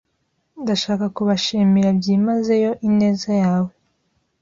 Ndashaka 0.61 1.05
kubashimira 1.15 1.89
byimazeyo 1.99 2.71
ineza 2.87 3.31
yawe. 3.43 3.71